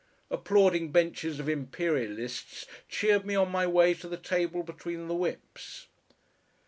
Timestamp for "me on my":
3.23-3.67